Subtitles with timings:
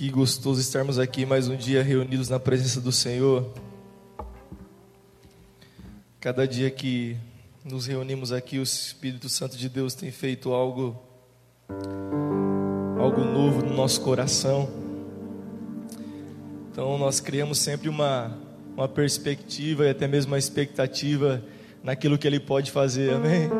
[0.00, 3.52] Que gostoso estarmos aqui mais um dia reunidos na presença do Senhor.
[6.18, 7.18] Cada dia que
[7.62, 10.98] nos reunimos aqui, o Espírito Santo de Deus tem feito algo
[12.98, 14.70] algo novo no nosso coração.
[16.72, 18.38] Então nós criamos sempre uma
[18.74, 21.42] uma perspectiva e até mesmo uma expectativa
[21.84, 23.12] naquilo que ele pode fazer.
[23.12, 23.50] Amém.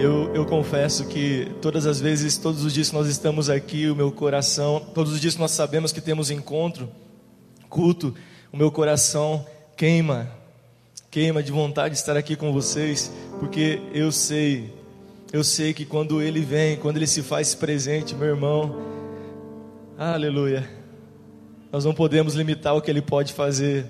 [0.00, 3.96] Eu, eu confesso que todas as vezes, todos os dias que nós estamos aqui, o
[3.96, 6.88] meu coração, todos os dias que nós sabemos que temos encontro,
[7.68, 8.14] culto,
[8.52, 9.44] o meu coração
[9.76, 10.30] queima,
[11.10, 14.72] queima de vontade de estar aqui com vocês, porque eu sei,
[15.32, 18.80] eu sei que quando Ele vem, quando Ele se faz presente, meu irmão,
[19.98, 20.70] aleluia,
[21.72, 23.84] nós não podemos limitar o que Ele pode fazer.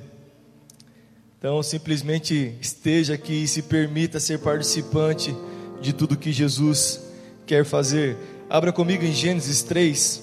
[1.39, 5.37] Então, simplesmente esteja aqui e se permita ser participante
[5.81, 7.01] de tudo que Jesus
[7.47, 8.17] quer fazer.
[8.49, 10.23] Abra comigo em Gênesis 3,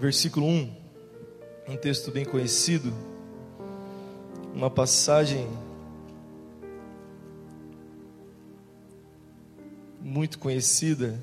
[0.00, 0.70] versículo 1,
[1.68, 2.92] um texto bem conhecido,
[4.54, 5.46] uma passagem
[10.00, 11.20] muito conhecida.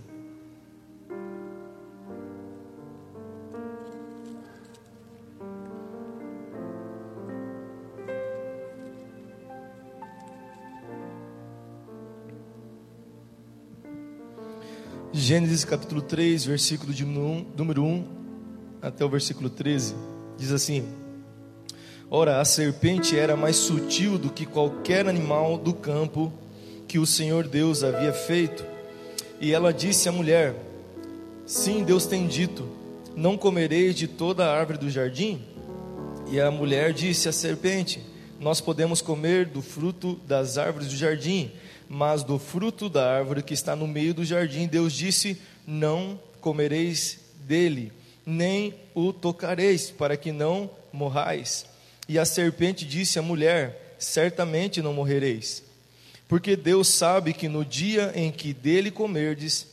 [15.27, 18.05] Gênesis capítulo 3, versículo de número 1
[18.81, 19.93] até o versículo 13,
[20.37, 20.87] diz assim:
[22.09, 26.31] Ora, a serpente era mais sutil do que qualquer animal do campo
[26.87, 28.65] que o Senhor Deus havia feito.
[29.41, 30.55] E ela disse à mulher:
[31.45, 32.65] Sim, Deus tem dito:
[33.13, 35.41] Não comereis de toda a árvore do jardim?
[36.31, 38.01] E a mulher disse à serpente:
[38.39, 41.51] Nós podemos comer do fruto das árvores do jardim
[41.89, 47.19] mas do fruto da árvore que está no meio do jardim, Deus disse: Não comereis
[47.45, 47.91] dele,
[48.25, 51.65] nem o tocareis, para que não morrais.
[52.09, 55.63] E a serpente disse à mulher: Certamente não morrereis,
[56.27, 59.67] porque Deus sabe que no dia em que dele comerdes,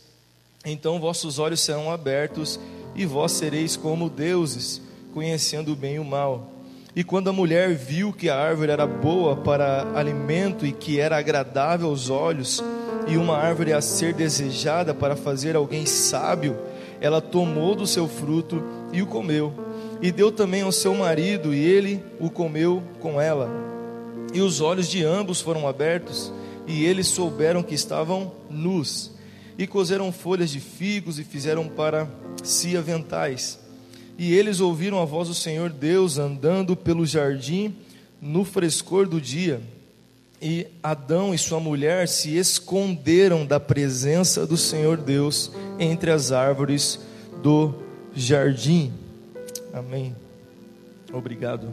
[0.64, 2.58] então vossos olhos serão abertos
[2.94, 4.80] e vós sereis como deuses,
[5.12, 6.53] conhecendo o bem e o mal.
[6.96, 11.18] E quando a mulher viu que a árvore era boa para alimento e que era
[11.18, 12.62] agradável aos olhos,
[13.08, 16.56] e uma árvore a ser desejada para fazer alguém sábio,
[17.00, 18.62] ela tomou do seu fruto
[18.92, 19.52] e o comeu.
[20.00, 23.50] E deu também ao seu marido, e ele o comeu com ela.
[24.32, 26.32] E os olhos de ambos foram abertos,
[26.64, 29.10] e eles souberam que estavam nus.
[29.58, 32.08] E cozeram folhas de figos e fizeram para
[32.42, 33.63] si aventais.
[34.16, 37.74] E eles ouviram a voz do Senhor Deus andando pelo jardim
[38.20, 39.60] no frescor do dia.
[40.40, 47.00] E Adão e sua mulher se esconderam da presença do Senhor Deus entre as árvores
[47.42, 47.74] do
[48.14, 48.92] jardim.
[49.72, 50.14] Amém.
[51.12, 51.68] Obrigado.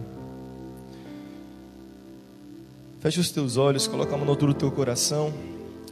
[3.00, 5.34] Feche os teus olhos, coloca a mão no altura do teu coração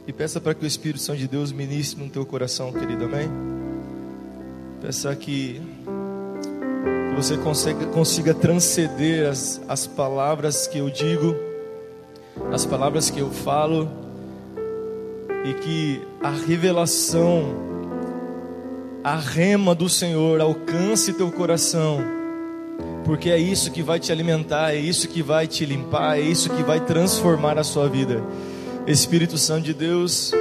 [0.06, 3.04] e peça para que o Espírito Santo de Deus ministre no teu coração, querido.
[3.04, 3.28] Amém.
[4.80, 5.60] Peça que
[7.16, 11.36] você consiga, consiga transcender as, as palavras que eu digo,
[12.52, 13.88] as palavras que eu falo,
[15.44, 17.54] e que a revelação,
[19.02, 22.00] a rema do Senhor alcance teu coração,
[23.04, 26.50] porque é isso que vai te alimentar, é isso que vai te limpar, é isso
[26.50, 28.22] que vai transformar a sua vida.
[28.86, 30.32] Espírito Santo de Deus,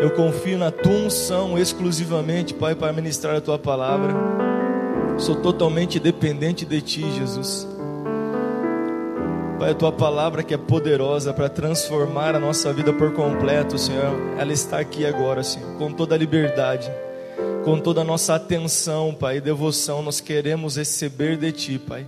[0.00, 4.47] eu confio na tua unção exclusivamente, Pai, para ministrar a tua palavra.
[5.18, 7.66] Sou totalmente dependente de Ti, Jesus.
[9.58, 14.14] Pai, a Tua palavra que é poderosa para transformar a nossa vida por completo, Senhor,
[14.38, 16.88] ela está aqui agora, Senhor, com toda a liberdade,
[17.64, 22.06] com toda a nossa atenção, Pai, e devoção, nós queremos receber de Ti, Pai,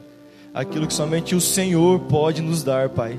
[0.54, 3.18] aquilo que somente o Senhor pode nos dar, Pai.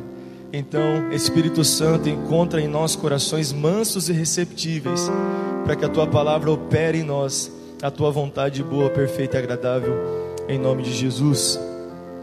[0.54, 5.12] Então, Espírito Santo, encontra em nós corações mansos e receptíveis,
[5.66, 7.52] para que a Tua palavra opere em nós
[7.82, 9.96] a tua vontade boa, perfeita e agradável,
[10.48, 11.60] em nome de Jesus.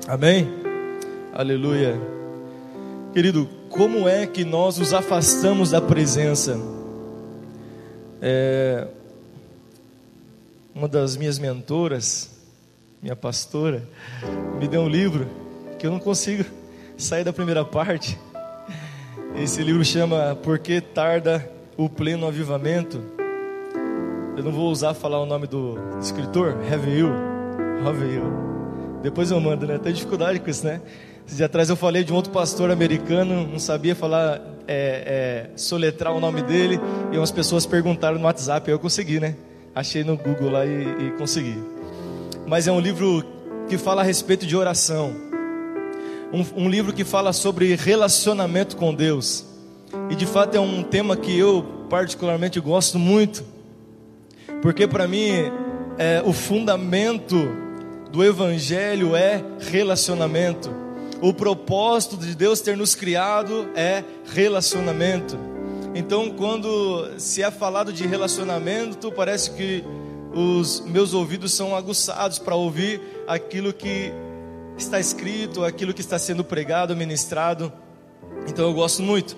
[0.06, 0.48] Amém?
[1.32, 2.00] Aleluia.
[3.12, 6.56] Querido, como é que nós nos afastamos da presença?
[8.22, 8.86] É,
[10.72, 12.30] uma das minhas mentoras,
[13.02, 13.82] minha pastora,
[14.60, 15.26] me deu um livro
[15.76, 16.44] que eu não consigo
[16.96, 18.16] sair da primeira parte.
[19.34, 23.17] Esse livro chama Por que tarda o pleno avivamento?
[24.38, 27.08] Eu não vou usar falar o nome do escritor, Reveil.
[27.82, 28.22] Reveil.
[29.02, 29.78] Depois eu mando, né?
[29.78, 30.80] Tem dificuldade com isso, né?
[31.26, 36.14] Dias atrás eu falei de um outro pastor americano, não sabia falar, é, é, soletrar
[36.14, 36.78] o nome dele,
[37.10, 39.34] e umas pessoas perguntaram no WhatsApp, eu consegui, né?
[39.74, 41.60] Achei no Google lá e, e consegui.
[42.46, 43.24] mas é um livro
[43.68, 45.16] que fala a respeito de oração.
[46.32, 49.44] Um, um livro que fala sobre relacionamento com Deus.
[50.08, 53.57] E de fato é um tema que eu particularmente gosto muito,
[54.62, 55.32] porque para mim
[55.98, 57.48] é, o fundamento
[58.10, 60.70] do Evangelho é relacionamento.
[61.20, 65.38] O propósito de Deus ter nos criado é relacionamento.
[65.94, 69.82] Então, quando se é falado de relacionamento, parece que
[70.32, 74.12] os meus ouvidos são aguçados para ouvir aquilo que
[74.76, 77.72] está escrito, aquilo que está sendo pregado, ministrado.
[78.46, 79.36] Então, eu gosto muito.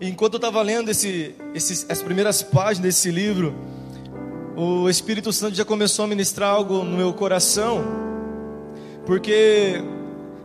[0.00, 3.54] Enquanto eu estava lendo esse, esses, as primeiras páginas desse livro,
[4.56, 7.84] o Espírito Santo já começou a ministrar algo no meu coração,
[9.04, 9.82] porque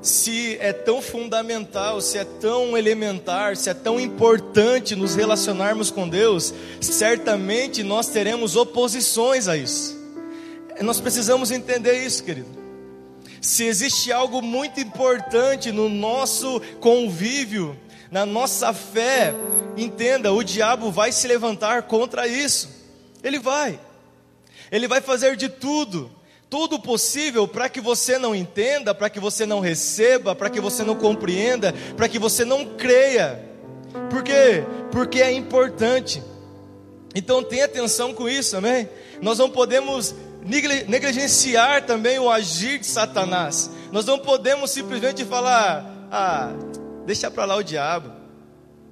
[0.02, 6.08] se é tão fundamental, se é tão elementar, se é tão importante nos relacionarmos com
[6.08, 9.98] Deus, certamente nós teremos oposições a isso.
[10.82, 12.48] Nós precisamos entender isso, querido.
[13.42, 17.78] Se existe algo muito importante no nosso convívio,
[18.10, 19.34] na nossa fé,
[19.78, 22.70] entenda, o diabo vai se levantar contra isso.
[23.24, 23.80] Ele vai.
[24.72, 26.12] Ele vai fazer de tudo,
[26.50, 30.84] tudo possível para que você não entenda, para que você não receba, para que você
[30.84, 33.44] não compreenda, para que você não creia.
[34.10, 34.64] Por quê?
[34.92, 36.24] Porque é importante.
[37.14, 38.88] Então tenha atenção com isso, amém?
[39.22, 40.16] Nós não podemos
[40.88, 43.70] negligenciar também o agir de Satanás.
[43.92, 46.54] Nós não podemos simplesmente falar, ah,
[47.06, 48.12] deixa para lá o diabo.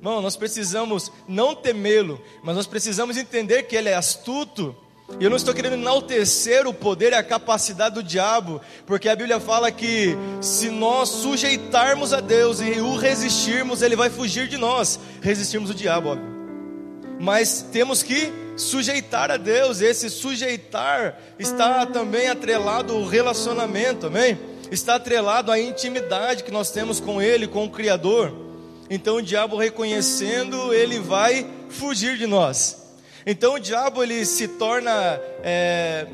[0.01, 4.75] Não, nós precisamos não temê-lo, mas nós precisamos entender que ele é astuto
[5.19, 9.15] e eu não estou querendo enaltecer o poder e a capacidade do diabo, porque a
[9.15, 14.57] Bíblia fala que se nós sujeitarmos a Deus e o resistirmos, ele vai fugir de
[14.57, 14.99] nós.
[15.21, 16.37] Resistirmos o diabo, óbvio.
[17.19, 24.37] Mas temos que sujeitar a Deus, esse sujeitar está também atrelado ao relacionamento, amém?
[24.69, 28.33] Está atrelado à intimidade que nós temos com Ele, com o Criador.
[28.89, 32.86] Então o diabo reconhecendo, ele vai fugir de nós.
[33.29, 36.07] Então o diabo ele se torna é,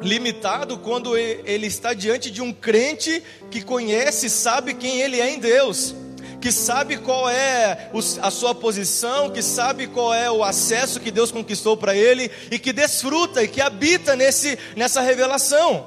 [0.00, 5.38] limitado quando ele está diante de um crente que conhece, sabe quem ele é em
[5.38, 5.94] Deus
[6.40, 7.90] que sabe qual é
[8.22, 12.58] a sua posição, que sabe qual é o acesso que Deus conquistou para ele e
[12.58, 15.84] que desfruta e que habita nesse, nessa revelação.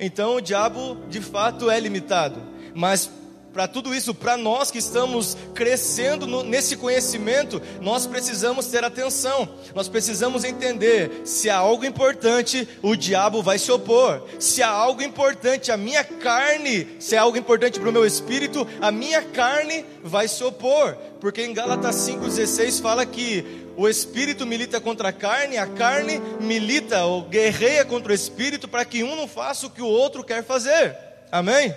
[0.00, 2.42] Então o diabo de fato é limitado,
[2.74, 3.08] mas
[3.54, 9.48] para tudo isso, para nós que estamos crescendo no, nesse conhecimento, nós precisamos ter atenção,
[9.72, 15.02] nós precisamos entender: se há algo importante, o diabo vai se opor, se há algo
[15.02, 19.86] importante, a minha carne, se há algo importante para o meu espírito, a minha carne
[20.02, 25.58] vai se opor, porque em Gálatas 5,16 fala que o espírito milita contra a carne,
[25.58, 29.80] a carne milita ou guerreia contra o espírito para que um não faça o que
[29.80, 30.96] o outro quer fazer,
[31.30, 31.72] amém?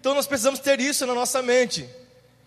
[0.00, 1.86] Então nós precisamos ter isso na nossa mente.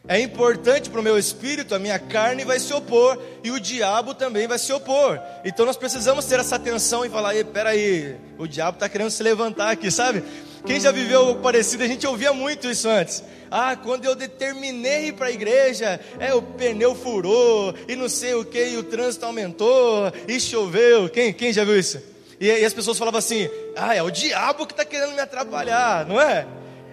[0.06, 4.14] É importante para o meu espírito, a minha carne vai se opor e o diabo
[4.14, 5.18] também vai se opor.
[5.46, 9.70] Então nós precisamos ter essa atenção e falar: peraí, o diabo está querendo se levantar
[9.70, 10.24] aqui, sabe?
[10.66, 13.24] Quem já viveu algo parecido, a gente ouvia muito isso antes.
[13.52, 18.44] Ah, quando eu determinei para a igreja, é o pneu furou e não sei o
[18.44, 21.08] que, e o trânsito aumentou e choveu.
[21.08, 22.02] Quem, quem já viu isso?
[22.40, 26.06] E, e as pessoas falavam assim: ah, é o diabo que está querendo me atrapalhar,
[26.06, 26.46] não é?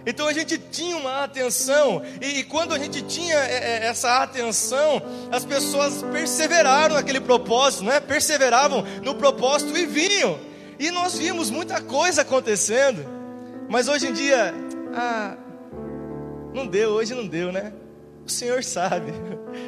[0.06, 4.22] Então a gente tinha uma atenção, e, e quando a gente tinha é, é, essa
[4.22, 8.00] atenção, as pessoas perseveraram naquele propósito, não é?
[8.00, 10.38] Perseveravam no propósito e vinham.
[10.78, 13.04] E nós vimos muita coisa acontecendo.
[13.68, 14.54] Mas hoje em dia,
[14.94, 15.36] ah,
[16.54, 17.72] não deu, hoje não deu, né?
[18.30, 19.12] O Senhor sabe.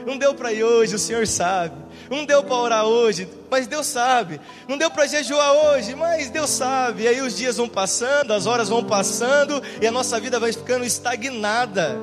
[0.07, 1.75] Não deu para ir hoje, o Senhor sabe.
[2.09, 4.40] Não deu para orar hoje, mas Deus sabe.
[4.69, 7.02] Não deu para jejuar hoje, mas Deus sabe.
[7.02, 10.52] E aí os dias vão passando, as horas vão passando e a nossa vida vai
[10.52, 11.99] ficando estagnada.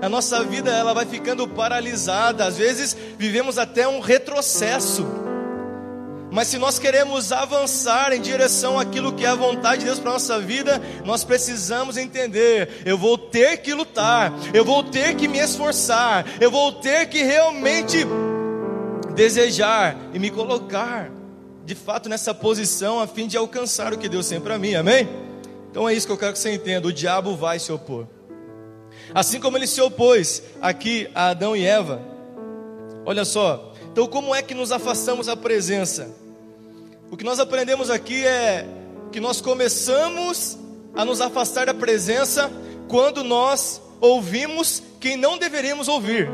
[0.00, 2.46] A nossa vida ela vai ficando paralisada.
[2.46, 5.27] Às vezes vivemos até um retrocesso.
[6.30, 10.10] Mas se nós queremos avançar em direção àquilo que é a vontade de Deus para
[10.10, 15.26] a nossa vida, nós precisamos entender: eu vou ter que lutar, eu vou ter que
[15.26, 18.06] me esforçar, eu vou ter que realmente
[19.14, 21.10] desejar e me colocar
[21.64, 25.08] de fato nessa posição a fim de alcançar o que Deus tem para mim, amém?
[25.70, 28.06] Então é isso que eu quero que você entenda: o diabo vai se opor,
[29.14, 32.00] assim como ele se opôs aqui a Adão e Eva.
[33.06, 36.08] Olha só, então como é que nos afastamos da presença?
[37.10, 38.64] O que nós aprendemos aqui é
[39.10, 40.56] que nós começamos
[40.94, 42.48] a nos afastar da presença
[42.86, 46.30] quando nós ouvimos quem não deveríamos ouvir.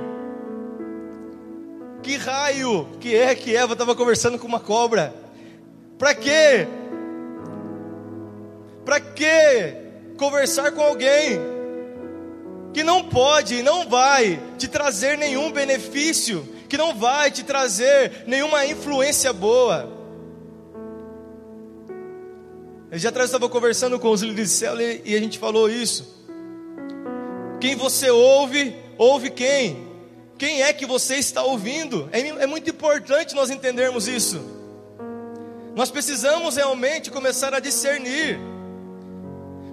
[2.03, 5.15] Que raio que é que Eva estava conversando com uma cobra?
[5.97, 6.69] Para quê?
[8.85, 9.75] Para que
[10.19, 11.41] conversar com alguém
[12.75, 18.25] que não pode e não vai te trazer nenhum benefício, que não vai te trazer
[18.27, 19.93] nenhuma influência boa?
[22.91, 26.15] Eu já atrás estava conversando com os líderes de e a gente falou isso.
[27.61, 29.89] Quem você ouve, ouve quem?
[30.39, 32.09] Quem é que você está ouvindo?
[32.13, 34.41] É, é muito importante nós entendermos isso.
[35.75, 38.39] Nós precisamos realmente começar a discernir.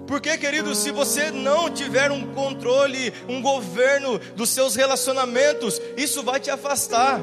[0.06, 6.40] Porque, querido, se você não tiver um controle, um governo dos seus relacionamentos, isso vai
[6.40, 7.20] te afastar.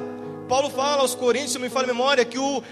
[0.48, 2.63] Paulo fala aos Coríntios, me fala a memória, que o,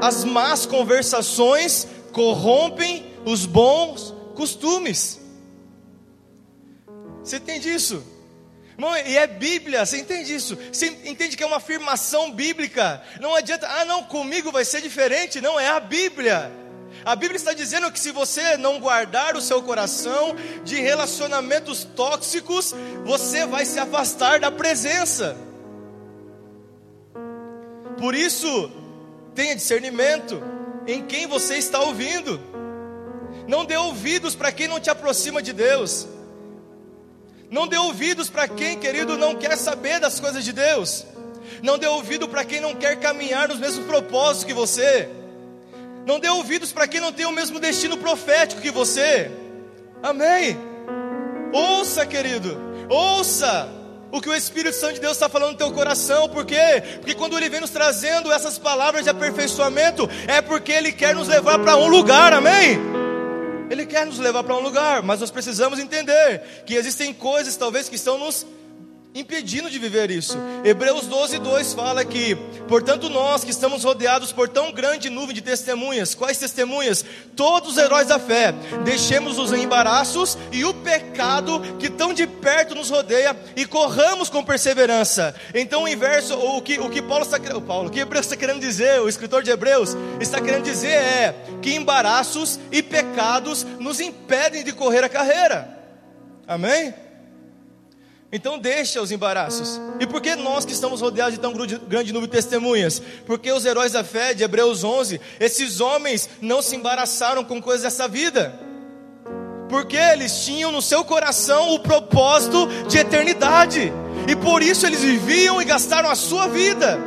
[0.00, 5.20] as más conversações corrompem os bons costumes.
[7.24, 8.04] Você entende isso?
[8.78, 10.56] Irmão, e é Bíblia, você entende isso?
[10.70, 13.02] Você entende que é uma afirmação bíblica.
[13.20, 15.40] Não adianta, ah, não, comigo vai ser diferente.
[15.40, 16.52] Não, é a Bíblia.
[17.04, 20.34] A Bíblia está dizendo que se você não guardar o seu coração
[20.64, 22.74] de relacionamentos tóxicos,
[23.04, 25.36] você vai se afastar da presença.
[27.98, 28.70] Por isso,
[29.34, 30.42] tenha discernimento
[30.86, 32.40] em quem você está ouvindo.
[33.46, 36.06] Não dê ouvidos para quem não te aproxima de Deus.
[37.50, 41.06] Não dê ouvidos para quem, querido, não quer saber das coisas de Deus.
[41.62, 45.08] Não dê ouvido para quem não quer caminhar nos mesmos propósitos que você.
[46.06, 49.28] Não dê ouvidos para quem não tem o mesmo destino profético que você.
[50.00, 50.56] Amém.
[51.52, 52.56] Ouça, querido.
[52.88, 53.68] Ouça
[54.12, 56.82] o que o Espírito Santo de Deus está falando no teu coração, por quê?
[56.98, 61.26] Porque quando Ele vem nos trazendo essas palavras de aperfeiçoamento, é porque Ele quer nos
[61.26, 62.78] levar para um lugar, amém?
[63.68, 67.88] Ele quer nos levar para um lugar, mas nós precisamos entender que existem coisas talvez
[67.88, 68.46] que estão nos
[69.16, 70.36] impedindo de viver isso.
[70.62, 72.34] Hebreus 12, 2 fala que,
[72.68, 77.04] portanto, nós que estamos rodeados por tão grande nuvem de testemunhas, quais testemunhas?
[77.34, 78.52] Todos os heróis da fé,
[78.84, 84.44] deixemos os embaraços e o pecado que tão de perto nos rodeia e corramos com
[84.44, 85.34] perseverança.
[85.54, 88.60] Então, o inverso, o que, o que Paulo está Paulo, o que Hebreus está querendo
[88.60, 94.62] dizer, o escritor de Hebreus está querendo dizer é que embaraços e pecados nos impedem
[94.62, 95.76] de correr a carreira.
[96.46, 97.05] Amém?
[98.36, 99.80] Então deixa os embaraços.
[99.98, 103.00] E por que nós que estamos rodeados de tão grande número de testemunhas?
[103.24, 107.84] Porque os heróis da fé de Hebreus 11, esses homens não se embaraçaram com coisas
[107.84, 108.52] dessa vida.
[109.70, 113.90] Porque eles tinham no seu coração o propósito de eternidade.
[114.28, 116.98] E por isso eles viviam e gastaram a sua vida.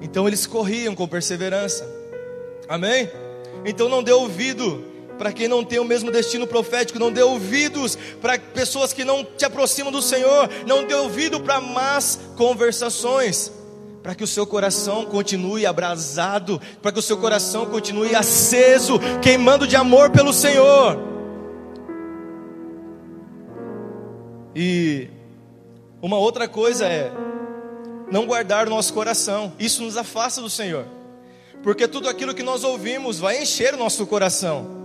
[0.00, 1.84] Então eles corriam com perseverança.
[2.68, 3.10] Amém?
[3.64, 7.96] Então não dê ouvido para quem não tem o mesmo destino profético, não dê ouvidos
[8.20, 13.52] para pessoas que não te aproximam do Senhor, não dê ouvido para más conversações,
[14.02, 19.66] para que o seu coração continue abrasado, para que o seu coração continue aceso, queimando
[19.66, 20.98] de amor pelo Senhor.
[24.54, 25.08] E
[26.00, 27.12] uma outra coisa é
[28.10, 30.84] não guardar o nosso coração, isso nos afasta do Senhor,
[31.62, 34.81] porque tudo aquilo que nós ouvimos vai encher o nosso coração.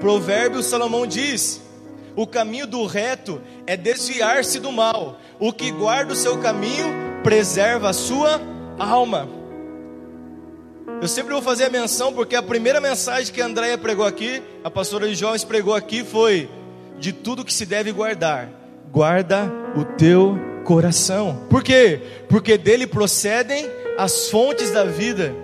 [0.00, 1.60] Provérbios Salomão diz:
[2.16, 6.86] o caminho do reto é desviar-se do mal, o que guarda o seu caminho
[7.22, 8.40] preserva a sua
[8.78, 9.28] alma.
[11.00, 14.42] Eu sempre vou fazer a menção porque a primeira mensagem que a Andréia pregou aqui,
[14.64, 16.48] a pastora de jovens pregou aqui foi:
[16.98, 18.48] de tudo que se deve guardar,
[18.90, 21.46] guarda o teu coração.
[21.48, 22.00] Por quê?
[22.28, 25.34] Porque dele procedem as fontes da vida.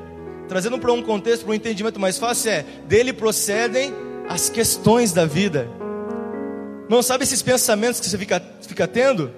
[0.49, 3.95] Trazendo para um contexto, para um entendimento mais fácil, é: dele procedem
[4.29, 5.69] as questões da vida.
[6.89, 9.33] Não sabe esses pensamentos que você fica, fica tendo?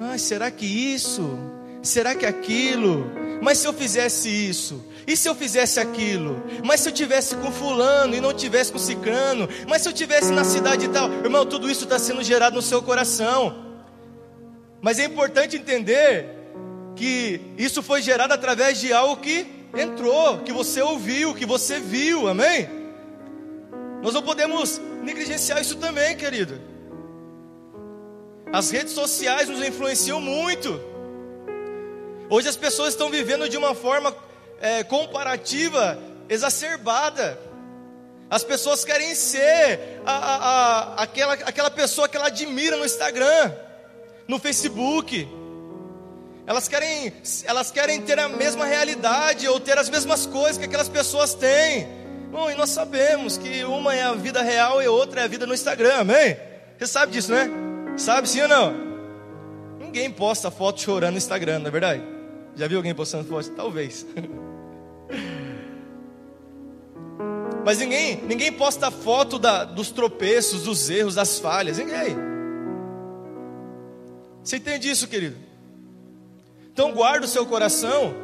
[0.00, 1.38] Ah, será que isso?
[1.82, 3.10] Será que aquilo?
[3.42, 4.84] Mas se eu fizesse isso?
[5.06, 6.42] E se eu fizesse aquilo?
[6.64, 9.48] Mas se eu tivesse com fulano e não tivesse com cicrano?
[9.68, 11.10] Mas se eu tivesse na cidade e tal?
[11.12, 13.54] Irmão, tudo isso está sendo gerado no seu coração.
[14.80, 16.26] Mas é importante entender
[16.94, 19.46] que isso foi gerado através de algo que
[19.76, 22.81] entrou, que você ouviu, que você viu, amém?
[24.02, 26.60] Nós não podemos negligenciar isso também, querido.
[28.52, 30.78] As redes sociais nos influenciam muito.
[32.28, 34.12] Hoje as pessoas estão vivendo de uma forma
[34.60, 35.96] é, comparativa
[36.28, 37.38] exacerbada.
[38.28, 43.52] As pessoas querem ser a, a, a, aquela, aquela pessoa que ela admira no Instagram,
[44.26, 45.28] no Facebook.
[46.44, 47.12] Elas querem,
[47.44, 52.01] elas querem ter a mesma realidade ou ter as mesmas coisas que aquelas pessoas têm.
[52.32, 55.46] Bom, e nós sabemos que uma é a vida real e outra é a vida
[55.46, 56.34] no Instagram, amém?
[56.78, 57.50] Você sabe disso, né?
[57.98, 58.74] Sabe sim ou não?
[59.78, 62.02] Ninguém posta foto chorando no Instagram, não é verdade?
[62.56, 63.50] Já viu alguém postando foto?
[63.50, 64.06] Talvez.
[67.66, 71.76] Mas ninguém, ninguém posta foto da, dos tropeços, dos erros, das falhas.
[71.76, 72.16] Ninguém.
[74.42, 75.36] Você entende isso, querido?
[76.72, 78.14] Então guarda o seu coração,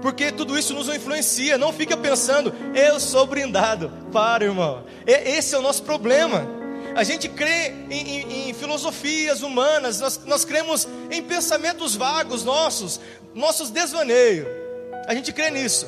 [0.00, 1.58] porque tudo isso nos influencia.
[1.58, 3.90] Não fica pensando, eu sou brindado.
[4.12, 4.84] Para, irmão.
[5.06, 6.46] Esse é o nosso problema.
[6.94, 13.00] A gente crê em, em, em filosofias humanas, nós, nós cremos em pensamentos vagos nossos,
[13.34, 14.48] nossos desvaneios.
[15.06, 15.86] A gente crê nisso.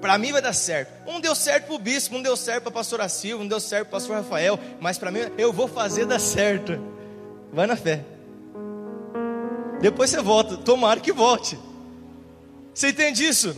[0.00, 0.92] Para mim vai dar certo.
[1.08, 3.58] Um deu certo para o bispo, um deu certo para a pastora Silva, um deu
[3.58, 6.78] certo para o pastor Rafael, mas para mim eu vou fazer dar certo.
[7.52, 8.04] Vai na fé.
[9.80, 11.58] Depois você volta, tomara que volte.
[12.78, 13.56] Você entende isso?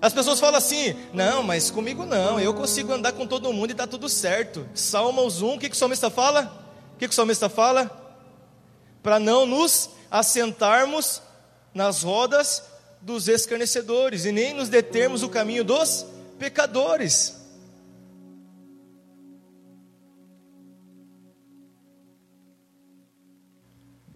[0.00, 3.72] As pessoas falam assim: não, mas comigo não, eu consigo andar com todo mundo e
[3.72, 4.68] está tudo certo.
[4.74, 6.52] Salmos 1, o que, que o salmista fala?
[6.96, 7.88] O que, que o salmista fala?
[9.00, 11.22] Para não nos assentarmos
[11.72, 12.64] nas rodas
[13.00, 16.04] dos escarnecedores e nem nos determos o caminho dos
[16.36, 17.40] pecadores.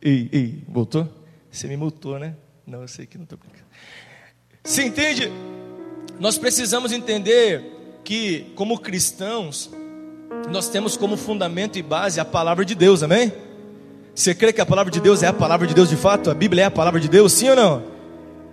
[0.02, 1.08] Ei, ei, voltou?
[1.48, 2.34] Você me multou, né?
[2.66, 3.66] Não, eu sei que não estou brincando.
[4.66, 5.30] Você entende?
[6.18, 9.70] Nós precisamos entender que, como cristãos,
[10.50, 13.32] nós temos como fundamento e base a palavra de Deus, amém?
[14.12, 16.32] Você crê que a palavra de Deus é a palavra de Deus de fato?
[16.32, 17.95] A Bíblia é a palavra de Deus, sim ou não?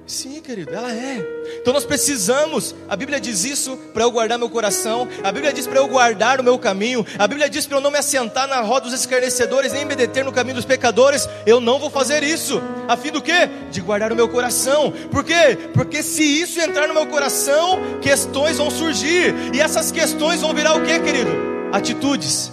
[0.06, 1.26] Sim, querido, ela é.
[1.62, 2.76] Então nós precisamos.
[2.90, 5.08] A Bíblia diz isso para eu guardar meu coração.
[5.24, 7.06] A Bíblia diz para eu guardar o meu caminho.
[7.18, 10.26] A Bíblia diz para eu não me assentar na roda dos escarnecedores, nem me deter
[10.26, 11.28] no caminho dos pecadores.
[11.46, 12.62] Eu não vou fazer isso.
[12.88, 13.50] A fim do quê?
[13.72, 14.92] De guardar o meu coração.
[15.10, 15.58] Por quê?
[15.74, 19.34] Porque se isso entrar no meu coração, questões vão surgir.
[19.54, 21.32] E essas questões vão virar o quê, querido?
[21.72, 22.52] Atitudes,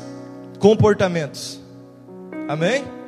[0.60, 1.58] comportamentos.
[2.48, 2.99] Amém?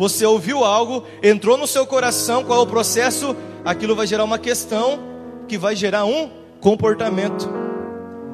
[0.00, 3.36] Você ouviu algo, entrou no seu coração, qual é o processo?
[3.62, 4.98] Aquilo vai gerar uma questão
[5.46, 7.46] que vai gerar um comportamento.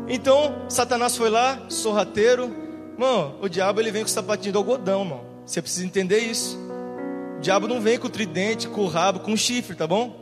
[0.07, 2.55] Então, Satanás foi lá, sorrateiro.
[2.97, 5.25] Mano, o diabo ele vem com o sapatinho de algodão, mano.
[5.45, 6.57] Você precisa entender isso.
[7.39, 10.15] O diabo não vem com o tridente, com o rabo, com o chifre, tá bom?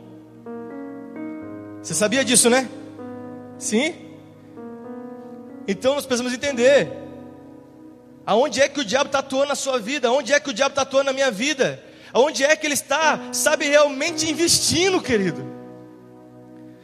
[1.79, 2.67] Você sabia disso, né?
[3.59, 3.93] Sim?
[5.67, 7.04] Então nós precisamos entender.
[8.25, 10.07] Aonde é que o diabo está atuando na sua vida?
[10.07, 11.81] Aonde é que o diabo está atuando na minha vida?
[12.11, 15.45] Aonde é que ele está, sabe, realmente investindo, querido?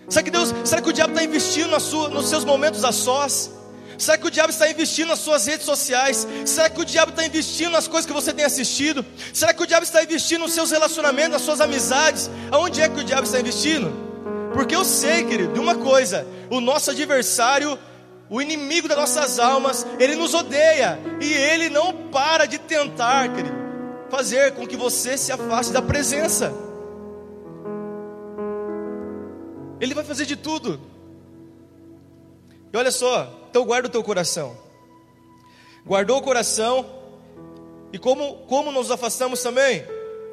[0.08, 3.50] Será que Deus, será que o diabo está investindo sua, nos seus momentos a sós?
[3.98, 6.28] Será que o diabo está investindo nas suas redes sociais?
[6.46, 9.06] Será que o diabo está investindo nas coisas que você tem assistido?
[9.34, 12.30] Será que o diabo está investindo nos seus relacionamentos, nas suas amizades?
[12.52, 13.94] Aonde é que o diabo está investindo?
[14.54, 17.78] Porque eu sei, querido, de uma coisa: o nosso adversário
[18.32, 23.58] o inimigo das nossas almas, ele nos odeia e ele não para de tentar, querido,
[24.10, 26.54] fazer com que você se afaste da presença.
[29.82, 30.80] Ele vai fazer de tudo.
[32.72, 34.56] E olha só, então guarda o teu coração.
[35.86, 36.86] Guardou o coração.
[37.92, 39.84] E como, como nos afastamos também?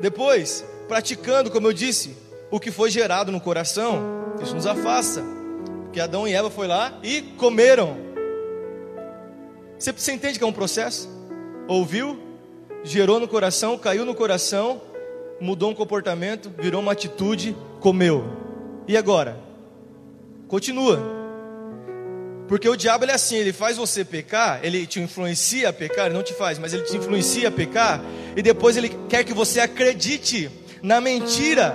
[0.00, 2.16] Depois, praticando, como eu disse,
[2.48, 4.00] o que foi gerado no coração,
[4.40, 5.37] isso nos afasta
[5.98, 7.96] que Adão e Eva foi lá e comeram.
[9.76, 11.08] Você, você entende que é um processo?
[11.66, 12.16] Ouviu,
[12.84, 14.80] gerou no coração, caiu no coração,
[15.40, 18.24] mudou um comportamento, virou uma atitude, comeu.
[18.86, 19.40] E agora?
[20.46, 21.00] Continua.
[22.46, 26.06] Porque o diabo ele é assim, ele faz você pecar, ele te influencia a pecar,
[26.06, 28.00] ele não te faz, mas ele te influencia a pecar,
[28.36, 30.48] e depois ele quer que você acredite
[30.80, 31.74] na mentira,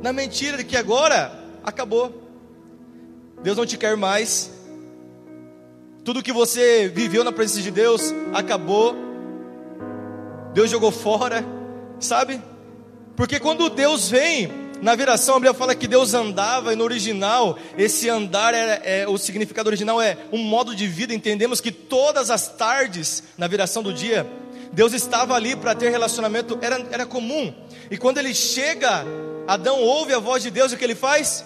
[0.00, 1.32] na mentira de que agora
[1.64, 2.23] acabou.
[3.44, 4.50] Deus não te quer mais.
[6.02, 8.96] Tudo que você viveu na presença de Deus acabou.
[10.54, 11.44] Deus jogou fora,
[12.00, 12.40] sabe?
[13.14, 17.58] Porque quando Deus vem na viração, a Bíblia fala que Deus andava e no original,
[17.76, 21.12] esse andar era, é, o significado original é um modo de vida.
[21.12, 24.26] Entendemos que todas as tardes, na viração do dia,
[24.72, 27.52] Deus estava ali para ter relacionamento, era, era comum.
[27.90, 29.04] E quando ele chega,
[29.46, 31.44] Adão ouve a voz de Deus, o que ele faz?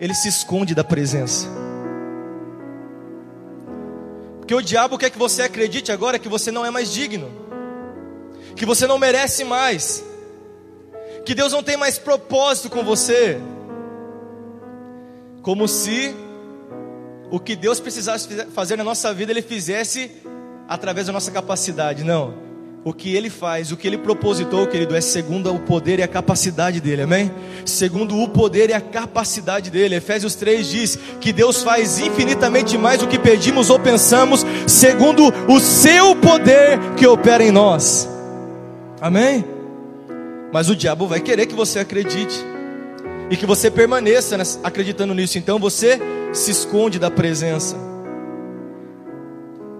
[0.00, 1.46] Ele se esconde da presença.
[4.38, 7.30] Porque o diabo quer que você acredite agora que você não é mais digno,
[8.56, 10.02] que você não merece mais,
[11.24, 13.38] que Deus não tem mais propósito com você,
[15.42, 16.14] como se
[17.30, 20.10] o que Deus precisasse fazer na nossa vida Ele fizesse
[20.66, 22.02] através da nossa capacidade.
[22.02, 22.49] Não.
[22.82, 26.08] O que ele faz, o que ele propositou, querido, é segundo o poder e a
[26.08, 27.30] capacidade dele, amém?
[27.66, 29.96] Segundo o poder e a capacidade dele.
[29.96, 35.60] Efésios 3 diz que Deus faz infinitamente mais do que pedimos ou pensamos, segundo o
[35.60, 38.08] seu poder que opera em nós,
[38.98, 39.44] amém?
[40.50, 42.34] Mas o diabo vai querer que você acredite
[43.30, 46.00] e que você permaneça acreditando nisso, então você
[46.32, 47.89] se esconde da presença.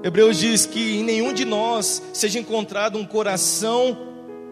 [0.03, 3.99] Hebreus diz que em nenhum de nós seja encontrado um coração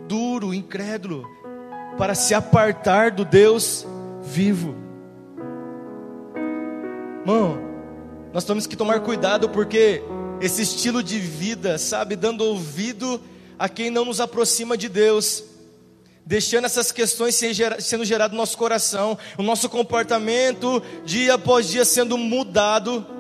[0.06, 1.26] duro, incrédulo,
[1.96, 3.86] para se apartar do Deus
[4.22, 4.74] vivo.
[7.20, 7.58] Irmão,
[8.32, 10.02] nós temos que tomar cuidado porque
[10.38, 13.20] esse estilo de vida, sabe, dando ouvido
[13.58, 15.42] a quem não nos aproxima de Deus,
[16.26, 17.34] deixando essas questões
[17.80, 23.17] sendo geradas no nosso coração, o nosso comportamento dia após dia sendo mudado,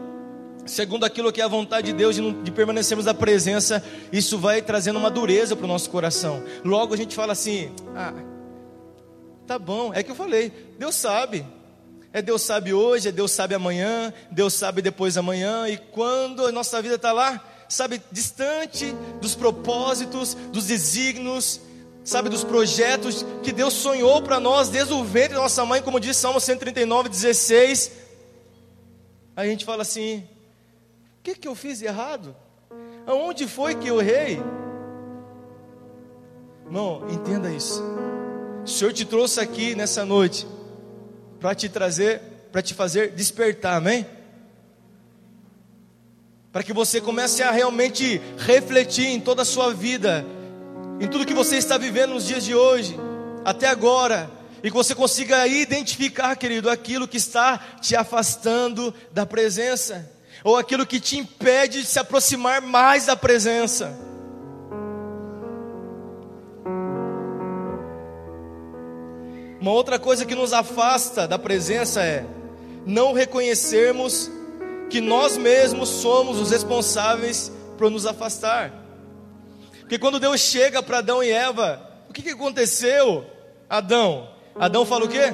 [0.68, 4.98] segundo aquilo que é a vontade de Deus, de, permanecermos na presença, isso vai trazendo
[4.98, 6.42] uma dureza para o nosso coração.
[6.64, 8.12] Logo a gente fala assim: ah,
[9.46, 11.44] tá bom, é que eu falei, Deus sabe.
[12.10, 16.50] É Deus sabe hoje, é Deus sabe amanhã, Deus sabe depois amanhã, e quando a
[16.50, 21.60] nossa vida está lá, sabe, distante dos propósitos, dos desígnios,
[22.02, 26.00] sabe, dos projetos que Deus sonhou para nós desde o ventre da nossa mãe, como
[26.00, 27.92] diz Salmo 139, 16.
[29.36, 30.26] A gente fala assim:
[31.34, 32.34] que, que eu fiz errado?
[33.06, 34.40] Aonde foi que eu errei?
[36.64, 37.82] Irmão, entenda isso.
[38.64, 40.46] O Senhor te trouxe aqui nessa noite
[41.40, 42.20] para te trazer,
[42.52, 44.06] para te fazer despertar, amém?
[46.52, 50.24] Para que você comece a realmente refletir em toda a sua vida,
[51.00, 52.96] em tudo que você está vivendo nos dias de hoje,
[53.44, 54.30] até agora,
[54.62, 60.86] e que você consiga identificar, querido, aquilo que está te afastando da presença, ou aquilo
[60.86, 63.98] que te impede de se aproximar mais da presença.
[69.60, 72.24] Uma outra coisa que nos afasta da presença é
[72.86, 74.30] não reconhecermos
[74.88, 78.72] que nós mesmos somos os responsáveis por nos afastar.
[79.80, 83.26] Porque quando Deus chega para Adão e Eva, o que, que aconteceu?
[83.68, 85.32] Adão, Adão fala o quê?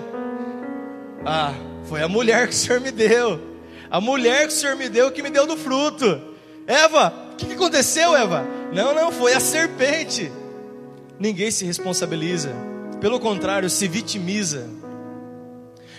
[1.25, 3.54] Ah, foi a mulher que o Senhor me deu.
[3.95, 6.21] A mulher que o Senhor me deu que me deu do fruto.
[6.67, 8.45] Eva, o que, que aconteceu, Eva?
[8.73, 10.33] Não, não, foi a serpente.
[11.17, 12.51] Ninguém se responsabiliza.
[13.01, 14.69] Pelo contrário, se vitimiza.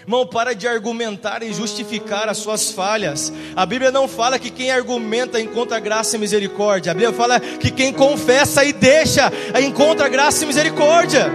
[0.02, 3.32] Irmão, para de argumentar e justificar as suas falhas.
[3.56, 6.92] A Bíblia não fala que quem argumenta encontra graça e misericórdia.
[6.92, 9.32] A Bíblia fala que quem confessa e deixa
[9.66, 11.32] encontra graça e misericórdia.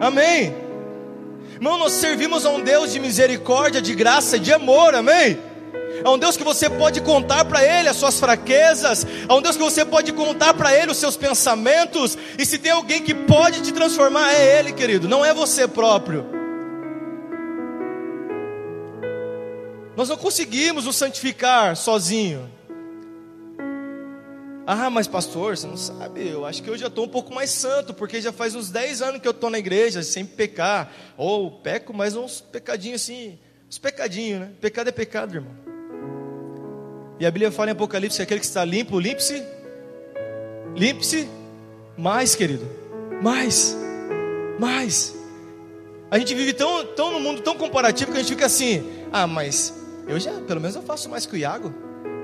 [0.00, 0.63] Amém.
[1.54, 4.94] Irmão, nós servimos a um Deus de misericórdia, de graça, de amor.
[4.94, 5.38] Amém
[6.04, 9.56] a um Deus que você pode contar para Ele as suas fraquezas, a um Deus
[9.56, 13.62] que você pode contar para Ele os seus pensamentos, e se tem alguém que pode
[13.62, 16.26] te transformar, é Ele, querido, não é você próprio.
[19.96, 22.50] Nós não conseguimos nos santificar sozinho.
[24.66, 27.50] Ah, mas pastor, você não sabe, eu acho que eu já estou um pouco mais
[27.50, 31.50] santo, porque já faz uns 10 anos que eu estou na igreja sem pecar, ou
[31.50, 34.50] peco, mas uns pecadinhos assim, uns pecadinhos, né?
[34.62, 35.52] Pecado é pecado, irmão.
[37.20, 39.42] E a Bíblia fala em Apocalipse: aquele que está limpo, limpe-se.
[40.74, 41.28] Limpe-se
[41.96, 42.66] mais, querido.
[43.22, 43.76] Mais.
[44.58, 45.14] Mais.
[46.10, 49.26] A gente vive tão, tão no mundo tão comparativo que a gente fica assim: ah,
[49.26, 49.74] mas
[50.08, 51.72] eu já, pelo menos eu faço mais que o Iago.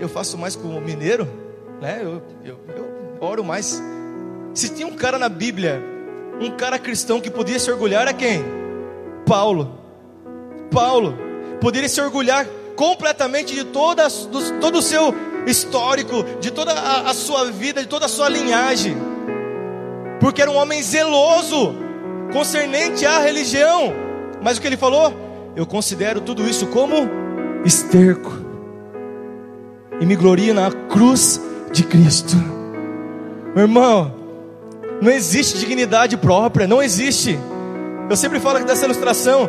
[0.00, 1.50] Eu faço mais com o mineiro.
[1.81, 2.01] Né?
[2.03, 3.83] Eu, eu, eu oro mais.
[4.55, 5.83] Se tinha um cara na Bíblia,
[6.40, 8.45] um cara cristão que podia se orgulhar, era quem?
[9.27, 9.79] Paulo.
[10.71, 11.16] Paulo.
[11.61, 15.14] Poderia se orgulhar completamente de toda, do, todo o seu
[15.47, 18.97] histórico, de toda a, a sua vida, de toda a sua linhagem,
[20.19, 21.75] porque era um homem zeloso,
[22.33, 23.93] concernente à religião.
[24.43, 25.12] Mas o que ele falou?
[25.55, 27.09] Eu considero tudo isso como
[27.64, 28.33] esterco,
[30.01, 31.40] e me glorio na cruz
[31.72, 32.37] de Cristo.
[33.54, 34.14] Meu irmão,
[35.00, 37.38] não existe dignidade própria, não existe.
[38.09, 39.48] Eu sempre falo dessa ilustração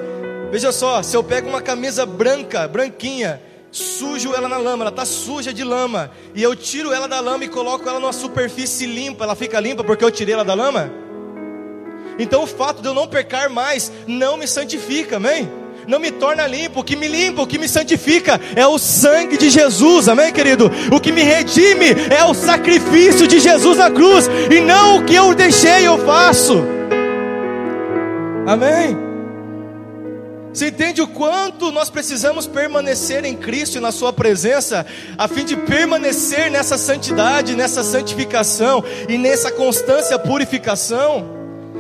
[0.52, 5.06] Veja só, se eu pego uma camisa branca, branquinha, sujo ela na lama, ela está
[5.06, 9.24] suja de lama, e eu tiro ela da lama e coloco ela numa superfície limpa,
[9.24, 10.92] ela fica limpa porque eu tirei ela da lama?
[12.20, 15.50] Então o fato de eu não pecar mais não me santifica, amém?
[15.88, 19.38] Não me torna limpo, o que me limpa, o que me santifica é o sangue
[19.38, 20.72] de Jesus, amém, querido?
[20.92, 25.16] O que me redime é o sacrifício de Jesus na cruz, e não o que
[25.16, 26.64] eu deixei eu faço,
[28.46, 29.12] amém?
[30.54, 34.86] Você entende o quanto nós precisamos permanecer em Cristo e na Sua presença,
[35.18, 41.26] a fim de permanecer nessa santidade, nessa santificação e nessa constância purificação,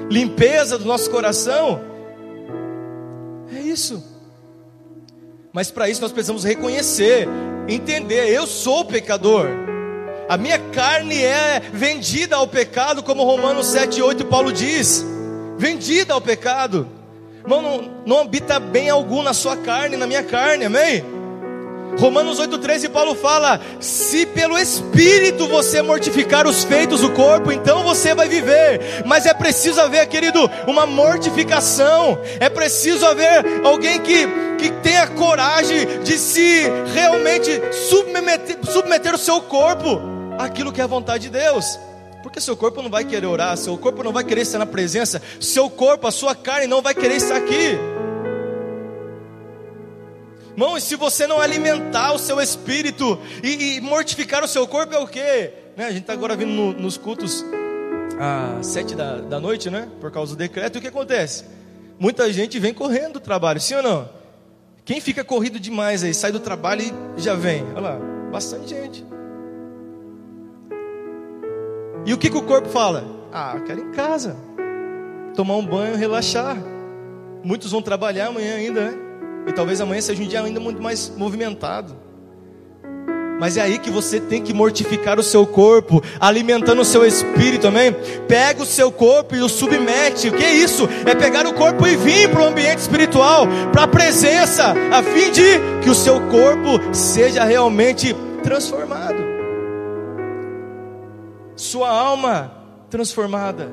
[0.09, 1.90] limpeza do nosso coração?
[3.71, 4.03] Isso.
[5.53, 7.27] Mas para isso nós precisamos reconhecer,
[7.67, 9.47] entender: eu sou pecador.
[10.27, 15.05] A minha carne é vendida ao pecado, como Romanos 7, 8 Paulo diz:
[15.57, 16.87] vendida ao pecado.
[17.39, 21.03] Irmão, não, não habita bem algum na sua carne, na minha carne, amém?
[21.97, 28.13] Romanos 8,13 Paulo fala: se pelo Espírito você mortificar os feitos do corpo, então você
[28.13, 29.03] vai viver.
[29.05, 32.17] Mas é preciso haver, querido, uma mortificação.
[32.39, 34.27] É preciso haver alguém que,
[34.57, 40.01] que tenha coragem de se realmente submeter, submeter o seu corpo
[40.37, 41.79] àquilo que é a vontade de Deus.
[42.21, 45.21] Porque seu corpo não vai querer orar, seu corpo não vai querer estar na presença,
[45.39, 47.77] seu corpo, a sua carne não vai querer estar aqui.
[50.51, 54.99] Irmão, se você não alimentar o seu espírito e, e mortificar o seu corpo, é
[54.99, 55.53] o quê?
[55.77, 55.85] Né?
[55.85, 57.45] A gente está agora vindo no, nos cultos
[58.19, 59.87] às sete da, da noite, né?
[59.99, 61.45] Por causa do decreto, e o que acontece?
[61.97, 64.09] Muita gente vem correndo do trabalho, sim ou não?
[64.83, 66.83] Quem fica corrido demais aí, sai do trabalho
[67.17, 67.63] e já vem?
[67.71, 67.99] Olha lá,
[68.31, 69.05] bastante gente.
[72.05, 73.05] E o que, que o corpo fala?
[73.31, 74.35] Ah, quero ir em casa,
[75.33, 76.57] tomar um banho, relaxar.
[77.43, 79.10] Muitos vão trabalhar amanhã ainda, né?
[79.47, 81.95] E talvez amanhã seja um dia ainda muito mais movimentado.
[83.41, 87.67] Mas é aí que você tem que mortificar o seu corpo, alimentando o seu espírito,
[87.67, 87.91] amém?
[88.27, 90.29] Pega o seu corpo e o submete.
[90.29, 90.87] O que é isso?
[91.07, 95.31] É pegar o corpo e vir para o ambiente espiritual, para a presença, a fim
[95.31, 99.23] de que o seu corpo seja realmente transformado.
[101.55, 102.51] Sua alma
[102.91, 103.71] transformada.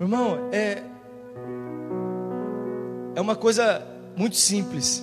[0.00, 0.82] Irmão, é
[3.16, 3.82] é uma coisa
[4.14, 5.02] muito simples,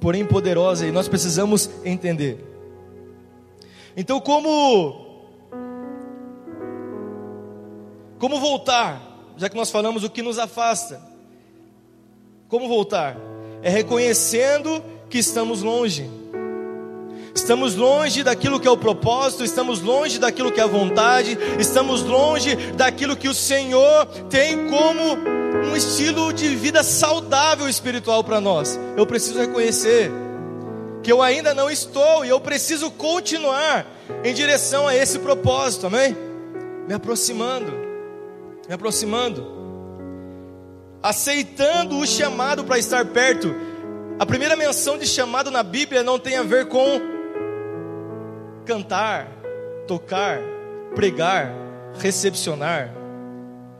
[0.00, 2.38] porém poderosa, e nós precisamos entender.
[3.96, 5.04] Então, como
[8.18, 9.02] como voltar?
[9.36, 11.00] Já que nós falamos o que nos afasta.
[12.48, 13.16] Como voltar?
[13.60, 16.08] É reconhecendo que estamos longe.
[17.38, 22.02] Estamos longe daquilo que é o propósito, estamos longe daquilo que é a vontade, estamos
[22.02, 25.16] longe daquilo que o Senhor tem como
[25.70, 28.78] um estilo de vida saudável espiritual para nós.
[28.96, 30.10] Eu preciso reconhecer
[31.00, 33.86] que eu ainda não estou e eu preciso continuar
[34.24, 36.16] em direção a esse propósito, amém?
[36.88, 37.72] Me aproximando,
[38.66, 39.46] me aproximando,
[41.00, 43.54] aceitando o chamado para estar perto.
[44.18, 47.16] A primeira menção de chamado na Bíblia não tem a ver com
[48.68, 49.26] cantar,
[49.86, 50.38] tocar,
[50.94, 51.50] pregar,
[51.98, 52.92] recepcionar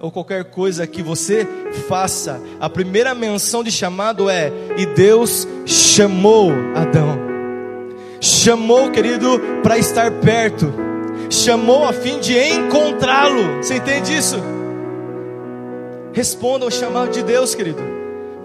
[0.00, 1.46] ou qualquer coisa que você
[1.86, 7.18] faça, a primeira menção de chamado é: e Deus chamou Adão,
[8.18, 10.72] chamou, querido, para estar perto,
[11.28, 13.58] chamou a fim de encontrá-lo.
[13.58, 14.36] Você entende isso?
[16.14, 17.97] Responda ao chamado de Deus, querido.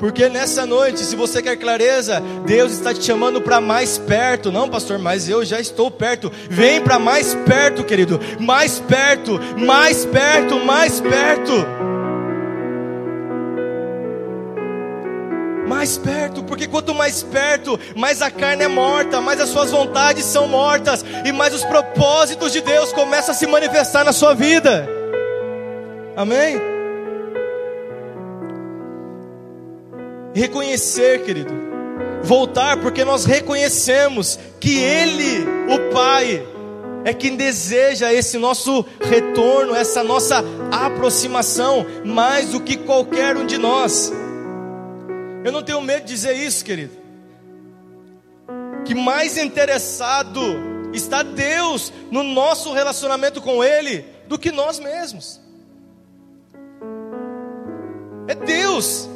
[0.04, 4.52] Porque nessa noite, se você quer clareza, Deus está te chamando para mais perto.
[4.52, 6.30] Não, pastor, mas eu já estou perto.
[6.50, 8.20] Vem para mais perto, querido.
[8.38, 11.54] Mais perto, mais perto, mais perto.
[15.66, 20.26] mais perto, porque quanto mais perto, mais a carne é morta, mais as suas vontades
[20.26, 24.88] são mortas e mais os propósitos de Deus começam a se manifestar na sua vida.
[26.16, 26.73] Amém?
[30.34, 31.54] Reconhecer, querido,
[32.24, 36.46] voltar, porque nós reconhecemos que Ele, o Pai,
[37.06, 43.58] é quem deseja esse nosso retorno, essa nossa aproximação, mais do que qualquer um de
[43.58, 44.12] nós.
[45.43, 46.93] Eu não tenho medo de dizer isso, querido.
[48.86, 50.41] Que mais interessado
[50.93, 55.41] está Deus no nosso relacionamento com Ele do que nós mesmos.
[58.28, 59.10] É Deus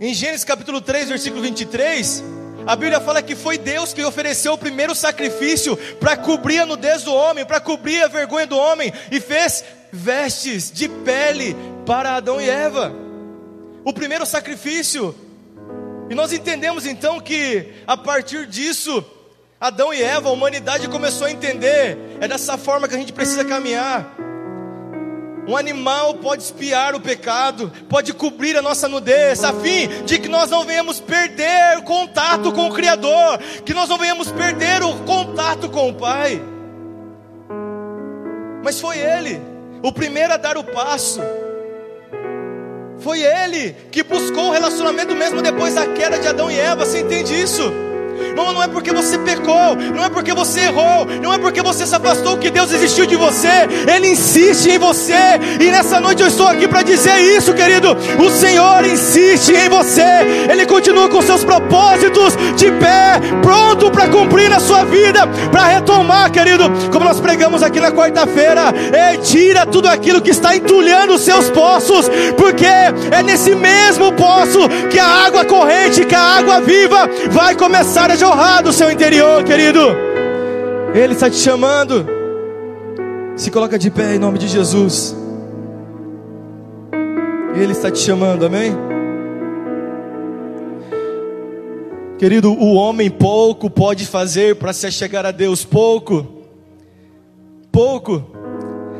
[0.00, 2.22] em Gênesis capítulo 3, versículo 23,
[2.66, 7.02] a Bíblia fala que foi Deus que ofereceu o primeiro sacrifício para cobrir a nudez
[7.02, 11.56] do homem, para cobrir a vergonha do homem, e fez vestes de pele
[11.86, 12.92] para Adão e Eva.
[13.84, 15.14] O primeiro sacrifício.
[16.10, 19.04] E nós entendemos então que a partir disso,
[19.60, 23.44] Adão e Eva, a humanidade começou a entender, é dessa forma que a gente precisa
[23.44, 24.14] caminhar.
[25.46, 30.28] Um animal pode espiar o pecado, pode cobrir a nossa nudez, a fim de que
[30.28, 34.92] nós não venhamos perder o contato com o Criador, que nós não venhamos perder o
[35.04, 36.42] contato com o Pai.
[38.64, 39.40] Mas foi Ele,
[39.82, 41.20] o primeiro a dar o passo.
[42.98, 46.84] Foi Ele que buscou o relacionamento mesmo depois da queda de Adão e Eva.
[46.84, 47.85] Você entende isso?
[48.34, 51.86] Não, não é porque você pecou, não é porque você errou, não é porque você
[51.86, 53.68] se afastou que Deus existiu de você.
[53.94, 55.14] Ele insiste em você.
[55.60, 57.96] E nessa noite eu estou aqui para dizer isso, querido.
[58.18, 60.46] O Senhor insiste em você.
[60.50, 66.30] Ele continua com seus propósitos de pé, pronto para cumprir na sua vida, para retomar,
[66.30, 66.64] querido.
[66.92, 68.72] Como nós pregamos aqui na quarta-feira,
[69.22, 74.98] tira tudo aquilo que está entulhando os seus poços, porque é nesse mesmo poço que
[74.98, 79.80] a água corrente, que a água viva vai começar a jorrar do seu interior, querido.
[80.94, 82.06] Ele está te chamando.
[83.36, 85.14] Se coloca de pé em nome de Jesus.
[87.54, 88.76] Ele está te chamando, amém?
[92.18, 96.26] Querido, o homem pouco pode fazer para se chegar a Deus, pouco,
[97.70, 98.24] pouco.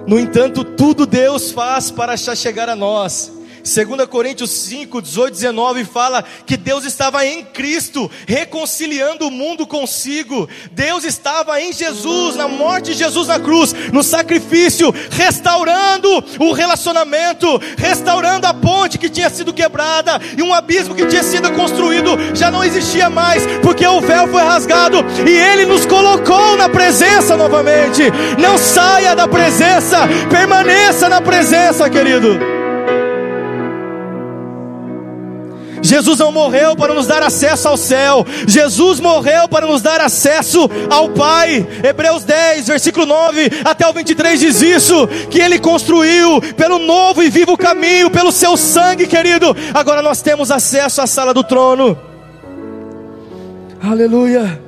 [0.07, 3.36] No entanto, tudo Deus faz para se chegar a nós.
[3.67, 10.49] 2 Coríntios 5, 18, 19 fala que Deus estava em Cristo, reconciliando o mundo consigo.
[10.71, 17.61] Deus estava em Jesus, na morte de Jesus na cruz, no sacrifício, restaurando o relacionamento,
[17.77, 22.53] restaurando a ponte que tinha sido quebrada e um abismo que tinha sido construído já
[22.53, 28.03] não existia mais, porque o véu foi rasgado e ele nos colocou na presença novamente.
[28.39, 32.56] Não saia da presença, permaneça na presença, querido.
[35.87, 40.69] Jesus não morreu para nos dar acesso ao céu, Jesus morreu para nos dar acesso
[40.91, 41.67] ao Pai.
[41.83, 47.31] Hebreus 10, versículo 9 até o 23 diz isso: que Ele construiu pelo novo e
[47.31, 49.57] vivo caminho, pelo seu sangue, querido.
[49.73, 51.97] Agora nós temos acesso à sala do trono.
[53.83, 54.66] Aleluia.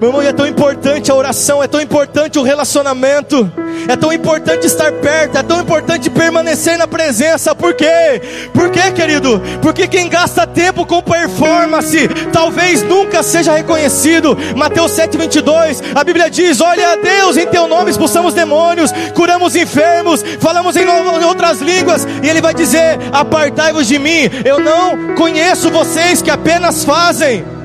[0.00, 3.50] Meu irmão, é tão importante a oração, é tão importante o relacionamento,
[3.88, 7.52] é tão importante estar perto, é tão importante permanecer na presença.
[7.52, 8.22] Por quê?
[8.54, 9.42] Por quê, querido?
[9.60, 14.38] Porque quem gasta tempo com performance, talvez nunca seja reconhecido.
[14.54, 20.22] Mateus 7,22, a Bíblia diz: Olha a Deus, em teu nome expulsamos demônios, curamos enfermos,
[20.38, 20.86] falamos em
[21.24, 26.84] outras línguas, e Ele vai dizer: Apartai-vos de mim, eu não conheço vocês que apenas
[26.84, 27.57] fazem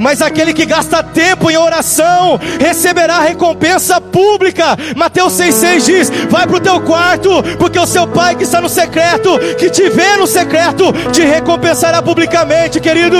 [0.00, 4.76] mas aquele que gasta tempo em oração receberá recompensa pública.
[4.96, 8.68] Mateus 6,6 diz: Vai para o teu quarto, porque o seu pai que está no
[8.68, 13.18] secreto, que te vê no secreto, te recompensará publicamente, querido.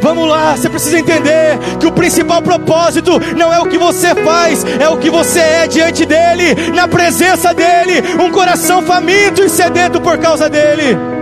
[0.00, 4.64] Vamos lá, você precisa entender que o principal propósito não é o que você faz,
[4.78, 10.00] é o que você é diante dEle, na presença dEle, um coração faminto e sedento
[10.00, 11.19] por causa dEle.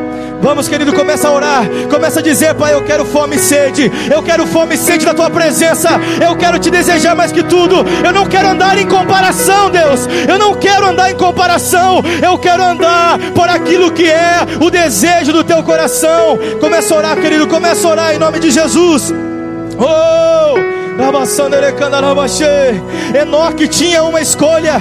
[0.49, 1.69] Vamos, querido, começa a orar.
[1.91, 3.93] Começa a dizer, Pai, eu quero fome e sede.
[4.11, 5.91] Eu quero fome e sede da tua presença.
[6.27, 7.85] Eu quero te desejar mais que tudo.
[8.03, 10.09] Eu não quero andar em comparação, Deus.
[10.27, 12.03] Eu não quero andar em comparação.
[12.23, 16.39] Eu quero andar por aquilo que é o desejo do teu coração.
[16.59, 17.47] Começa a orar, querido.
[17.47, 19.13] Começa a orar em nome de Jesus.
[19.79, 20.78] Oh!
[23.15, 24.81] Enoque tinha uma escolha.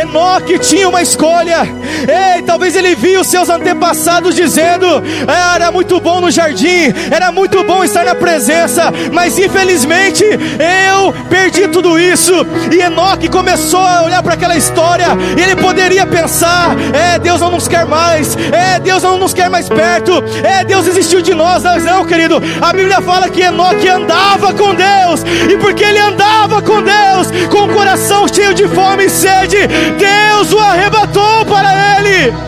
[0.00, 1.62] Enoque tinha uma escolha.
[2.06, 4.86] Ei, talvez ele viu seus antepassados dizendo:
[5.26, 11.12] ah, era muito bom no jardim, era muito bom estar na presença, mas infelizmente eu
[11.28, 12.32] perdi tudo isso.
[12.70, 17.50] E Enoque começou a olhar para aquela história e ele poderia pensar: é, Deus não
[17.50, 21.64] nos quer mais, é, Deus não nos quer mais perto, é, Deus desistiu de nós.
[21.64, 26.62] Mas não, querido, a Bíblia fala que Enoque andava com Deus e porque ele andava
[26.62, 29.58] com Deus, com o coração cheio de fome e sede,
[29.98, 32.45] Deus o arrebatou para ele.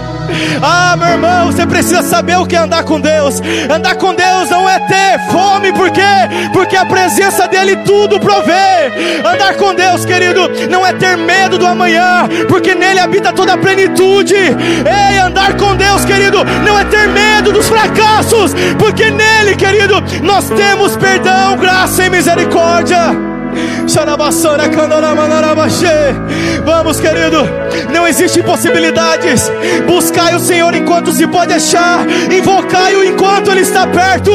[0.62, 3.40] Ah, meu irmão, você precisa saber o que é andar com Deus.
[3.70, 6.02] Andar com Deus não é ter fome, por quê?
[6.52, 8.90] Porque a presença dEle tudo provê.
[9.24, 13.58] Andar com Deus, querido, não é ter medo do amanhã, porque nele habita toda a
[13.58, 14.34] plenitude.
[14.34, 20.48] Ei, andar com Deus, querido, não é ter medo dos fracassos, porque nele, querido, nós
[20.50, 23.37] temos perdão, graça e misericórdia.
[26.64, 27.38] Vamos, querido,
[27.92, 29.50] não existe possibilidades.
[29.86, 34.30] Buscai o Senhor enquanto se pode achar, invocai-o enquanto Ele está perto.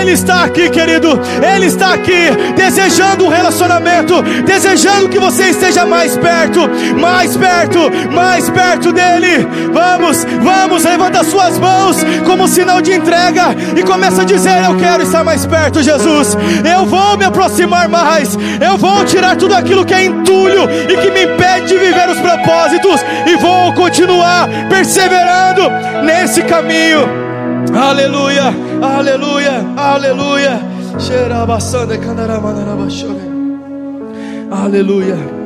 [0.00, 1.20] Ele está aqui, querido,
[1.54, 6.60] Ele está aqui, desejando um relacionamento, desejando que você esteja mais perto,
[6.98, 7.78] mais perto,
[8.12, 9.46] mais perto dEle.
[9.72, 15.02] Vamos, vamos, levanta suas mãos como sinal de entrega e começa a dizer: Eu quero
[15.02, 16.36] estar mais perto, Jesus.
[16.64, 18.36] Eu vou me aproximar mais.
[18.60, 22.20] Eu vou tirar tudo aquilo que é entulho e que me impede de viver os
[22.20, 25.62] propósitos e vou continuar perseverando
[26.04, 27.06] nesse caminho.
[27.74, 30.76] Aleluia, aleluia, aleluia.
[34.50, 35.45] Aleluia.